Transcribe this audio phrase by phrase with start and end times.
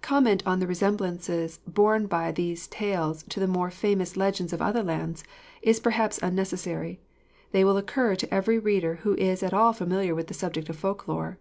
[0.00, 4.82] Comment on the resemblances borne by these tales to the more famous legends of other
[4.82, 5.24] lands,
[5.60, 7.00] is perhaps unnecessary;
[7.52, 10.76] they will occur to every reader who is at all familiar with the subject of
[10.78, 11.36] folk lore.